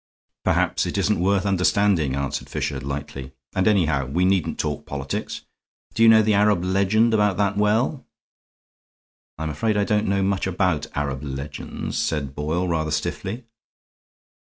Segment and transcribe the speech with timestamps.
[0.43, 5.41] "Perhaps it isn't worth understanding," answered Fisher, lightly, "and, anyhow, we needn't talk politics.
[5.93, 8.07] Do you know the Arab legend about that well?"
[9.37, 13.45] "I'm afraid I don't know much about Arab legends," said Boyle, rather stiffly.